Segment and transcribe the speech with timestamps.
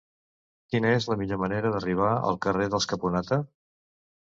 [0.71, 3.43] Quina és la millor manera d'arribar al carrer dels Caponata?